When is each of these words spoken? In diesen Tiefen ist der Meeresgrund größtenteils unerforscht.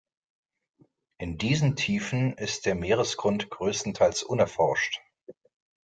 In 1.19 1.37
diesen 1.37 1.75
Tiefen 1.75 2.33
ist 2.35 2.65
der 2.65 2.73
Meeresgrund 2.73 3.51
größtenteils 3.51 4.23
unerforscht. 4.23 4.99